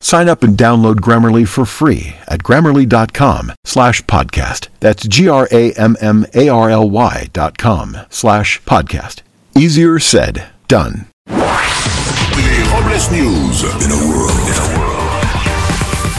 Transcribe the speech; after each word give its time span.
Sign 0.00 0.28
up 0.28 0.42
and 0.42 0.56
download 0.56 0.96
Grammarly 0.96 1.46
for 1.46 1.64
free 1.64 2.16
at 2.28 2.42
grammarly.com 2.42 3.52
slash 3.64 4.02
podcast. 4.02 4.68
That's 4.80 5.06
G-R-A-M-M-A-R-L-Y 5.08 7.28
dot 7.32 7.58
com 7.58 7.96
slash 8.08 8.62
podcast. 8.62 9.22
Easier 9.56 9.98
said, 9.98 10.44
done. 10.68 11.06
Les 11.26 12.62
Robles 12.70 13.10
News. 13.10 13.64
In 13.64 13.90
a 13.90 14.08
world. 14.08 14.34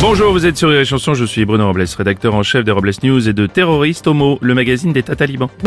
Bonjour, 0.02 0.32
vous 0.32 0.46
êtes 0.46 0.58
sur 0.58 0.70
les 0.70 0.86
chansons, 0.86 1.14
je 1.14 1.26
suis 1.26 1.44
Bruno 1.44 1.68
Robles, 1.68 1.84
rédacteur 1.98 2.34
en 2.34 2.42
chef 2.42 2.64
des 2.64 2.72
Robles 2.72 2.92
News 3.04 3.28
et 3.28 3.34
de 3.34 3.48
Terroriste 3.48 4.08
Homo, 4.08 4.40
le 4.42 4.56
magazine 4.56 4.94
des 4.94 5.04
talibans. 5.04 5.50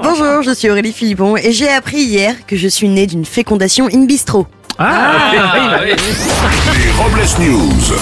Bonjour, 0.00 0.42
je 0.42 0.54
suis 0.54 0.70
Aurélie 0.70 0.92
Philippon 0.92 1.36
et 1.36 1.50
j'ai 1.50 1.68
appris 1.68 1.98
hier 1.98 2.46
que 2.46 2.54
je 2.56 2.68
suis 2.68 2.88
née 2.88 3.08
d'une 3.08 3.24
fécondation 3.24 3.88
in 3.92 4.04
bistro. 4.04 4.46
Ah, 4.82 5.82
Les 5.84 6.90
Robles 6.92 7.20
News. 7.38 7.94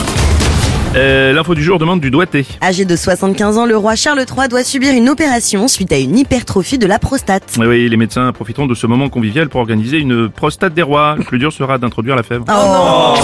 Euh, 0.95 1.33
L'info 1.33 1.57
du 1.57 1.63
jour 1.65 1.81
demande 1.81 2.01
du 2.01 2.13
doigté. 2.13 2.47
Âgé 2.63 2.85
de 2.85 2.95
75 2.95 3.59
ans, 3.59 3.67
le 3.67 3.77
roi 3.77 3.97
Charles 3.97 4.21
III 4.21 4.47
doit 4.49 4.63
subir 4.63 4.95
une 4.95 5.09
opération 5.09 5.67
suite 5.67 5.91
à 5.91 5.99
une 5.99 6.17
hypertrophie 6.17 6.79
de 6.79 6.87
la 6.87 7.01
prostate. 7.01 7.43
Oui, 7.59 7.67
oui, 7.67 7.89
les 7.89 7.97
médecins 7.97 8.31
profiteront 8.31 8.69
de 8.69 8.77
ce 8.77 8.87
moment 8.87 9.09
convivial 9.09 9.49
pour 9.49 9.61
organiser 9.61 9.99
une 9.99 10.29
prostate 10.29 10.73
des 10.73 10.83
rois. 10.83 11.17
Le 11.19 11.25
plus 11.25 11.41
dur 11.41 11.53
sera 11.53 11.79
d'introduire 11.79 12.15
la 12.15 12.23
fèvre. 12.23 12.45
Oh. 12.49 13.15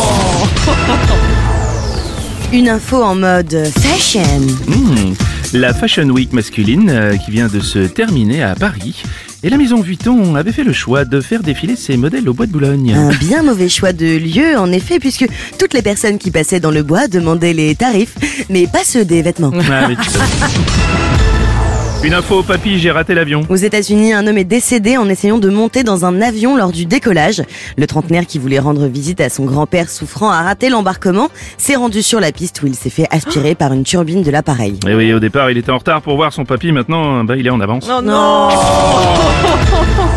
Une 2.52 2.68
info 2.68 3.04
en 3.04 3.14
mode 3.14 3.56
fashion. 3.78 4.20
Hmm. 4.66 5.14
La 5.52 5.72
Fashion 5.72 6.08
Week 6.08 6.32
masculine 6.32 6.90
euh, 6.90 7.16
qui 7.16 7.30
vient 7.30 7.46
de 7.46 7.60
se 7.60 7.78
terminer 7.78 8.42
à 8.42 8.56
Paris. 8.56 9.04
Et 9.44 9.50
la 9.50 9.58
maison 9.58 9.82
Vuitton 9.82 10.36
avait 10.36 10.52
fait 10.52 10.64
le 10.64 10.72
choix 10.72 11.04
de 11.04 11.20
faire 11.20 11.42
défiler 11.42 11.76
ses 11.76 11.98
modèles 11.98 12.26
au 12.30 12.32
bois 12.32 12.46
de 12.46 12.50
Boulogne. 12.50 12.94
Un 12.94 13.10
bien 13.10 13.42
mauvais 13.42 13.68
choix 13.68 13.92
de 13.92 14.16
lieu, 14.16 14.56
en 14.56 14.72
effet, 14.72 14.98
puisque 14.98 15.26
toutes 15.58 15.74
les 15.74 15.82
personnes 15.82 16.16
qui 16.16 16.30
passaient 16.30 16.60
dans 16.60 16.70
le 16.70 16.82
bois 16.82 17.08
demandaient 17.08 17.52
les 17.52 17.74
tarifs, 17.74 18.14
mais 18.48 18.66
pas 18.66 18.84
ceux 18.84 19.04
des 19.04 19.20
vêtements. 19.20 19.52
Ah, 19.70 19.88
mais 19.88 19.96
tu 19.96 20.08
sais. 20.08 20.18
Une 22.04 22.12
info, 22.12 22.42
papy, 22.42 22.78
j'ai 22.78 22.90
raté 22.90 23.14
l'avion. 23.14 23.46
Aux 23.48 23.56
États-Unis, 23.56 24.12
un 24.12 24.26
homme 24.26 24.36
est 24.36 24.44
décédé 24.44 24.98
en 24.98 25.08
essayant 25.08 25.38
de 25.38 25.48
monter 25.48 25.84
dans 25.84 26.04
un 26.04 26.20
avion 26.20 26.54
lors 26.54 26.70
du 26.70 26.84
décollage. 26.84 27.42
Le 27.78 27.86
trentenaire 27.86 28.26
qui 28.26 28.38
voulait 28.38 28.58
rendre 28.58 28.86
visite 28.88 29.22
à 29.22 29.30
son 29.30 29.46
grand-père 29.46 29.88
souffrant 29.88 30.30
a 30.30 30.42
raté 30.42 30.68
l'embarquement, 30.68 31.30
s'est 31.56 31.76
rendu 31.76 32.02
sur 32.02 32.20
la 32.20 32.30
piste 32.30 32.62
où 32.62 32.66
il 32.66 32.74
s'est 32.74 32.90
fait 32.90 33.06
aspirer 33.10 33.54
par 33.54 33.72
une 33.72 33.84
turbine 33.84 34.22
de 34.22 34.30
l'appareil. 34.30 34.78
Et 34.86 34.94
oui, 34.94 35.14
au 35.14 35.18
départ, 35.18 35.50
il 35.50 35.56
était 35.56 35.70
en 35.70 35.78
retard 35.78 36.02
pour 36.02 36.16
voir 36.16 36.34
son 36.34 36.44
papy, 36.44 36.72
maintenant, 36.72 37.24
bah, 37.24 37.36
il 37.38 37.46
est 37.46 37.50
en 37.50 37.60
avance. 37.60 37.88
Non 37.88 38.02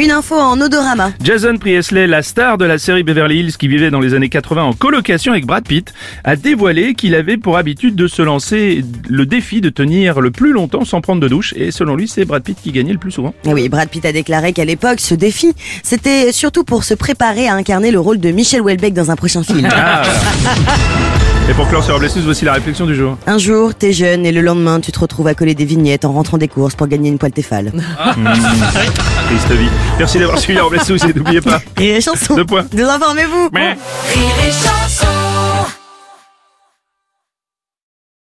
Une 0.00 0.12
info 0.12 0.34
en 0.34 0.58
odorama. 0.58 1.12
Jason 1.22 1.58
Priestley, 1.58 2.06
la 2.06 2.22
star 2.22 2.56
de 2.56 2.64
la 2.64 2.78
série 2.78 3.02
Beverly 3.02 3.40
Hills 3.40 3.56
qui 3.58 3.68
vivait 3.68 3.90
dans 3.90 4.00
les 4.00 4.14
années 4.14 4.30
80 4.30 4.62
en 4.62 4.72
colocation 4.72 5.32
avec 5.32 5.44
Brad 5.44 5.62
Pitt, 5.62 5.92
a 6.24 6.36
dévoilé 6.36 6.94
qu'il 6.94 7.14
avait 7.14 7.36
pour 7.36 7.58
habitude 7.58 7.96
de 7.96 8.06
se 8.06 8.22
lancer 8.22 8.82
le 9.10 9.26
défi 9.26 9.60
de 9.60 9.68
tenir 9.68 10.22
le 10.22 10.30
plus 10.30 10.52
longtemps 10.52 10.86
sans 10.86 11.02
prendre 11.02 11.20
de 11.20 11.28
douche. 11.28 11.52
Et 11.54 11.70
selon 11.70 11.96
lui, 11.96 12.08
c'est 12.08 12.24
Brad 12.24 12.42
Pitt 12.42 12.56
qui 12.62 12.72
gagnait 12.72 12.94
le 12.94 12.98
plus 12.98 13.10
souvent. 13.10 13.34
Oui, 13.44 13.68
Brad 13.68 13.90
Pitt 13.90 14.06
a 14.06 14.12
déclaré 14.12 14.54
qu'à 14.54 14.64
l'époque, 14.64 15.00
ce 15.00 15.14
défi, 15.14 15.52
c'était 15.82 16.32
surtout 16.32 16.64
pour 16.64 16.84
se 16.84 16.94
préparer 16.94 17.46
à 17.46 17.54
incarner 17.54 17.90
le 17.90 18.00
rôle 18.00 18.20
de 18.20 18.30
Michel 18.30 18.62
Houellebecq 18.62 18.94
dans 18.94 19.10
un 19.10 19.16
prochain 19.16 19.42
film. 19.42 19.68
Ah, 19.70 20.02
Et 21.48 21.54
pour 21.54 21.66
clore 21.68 21.82
sur 21.82 21.94
Robles 21.94 22.06
News, 22.14 22.22
voici 22.24 22.44
la 22.44 22.52
réflexion 22.52 22.86
du 22.86 22.94
jour. 22.94 23.16
Un 23.26 23.38
jour, 23.38 23.74
t'es 23.74 23.92
jeune 23.92 24.24
et 24.24 24.30
le 24.32 24.40
lendemain, 24.40 24.78
tu 24.80 24.92
te 24.92 25.00
retrouves 25.00 25.26
à 25.26 25.34
coller 25.34 25.54
des 25.54 25.64
vignettes 25.64 26.04
en 26.04 26.12
rentrant 26.12 26.38
des 26.38 26.46
courses 26.46 26.76
pour 26.76 26.86
gagner 26.86 27.08
une 27.10 27.18
poêle 27.18 27.32
Tefal. 27.32 27.72
Triste 29.26 29.50
vie. 29.52 29.68
Merci 29.98 30.18
d'avoir 30.20 30.38
suivi 30.38 30.58
la 30.58 30.64
Robles 30.64 30.78
News 30.88 31.04
et 31.08 31.12
n'oubliez 31.12 31.40
pas. 31.40 31.60
Et 31.78 31.94
les 31.94 32.00
chansons 32.00 32.36
Deux 32.36 32.44
points. 32.44 32.64
Désinformez-vous 32.72 33.48
Mais- 33.52 33.70
Rire 33.70 33.78
et 34.46 34.50
chanson 34.52 35.06